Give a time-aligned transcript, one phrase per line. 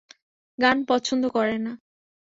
[0.59, 1.73] গান পছন্দ করে না।